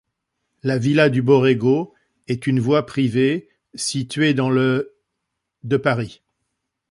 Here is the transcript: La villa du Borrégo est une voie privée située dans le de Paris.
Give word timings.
La 0.63 0.79
villa 0.79 1.11
du 1.11 1.21
Borrégo 1.21 1.93
est 2.27 2.47
une 2.47 2.59
voie 2.59 2.87
privée 2.87 3.49
située 3.75 4.33
dans 4.33 4.49
le 4.49 4.95
de 5.61 5.77
Paris. 5.77 6.23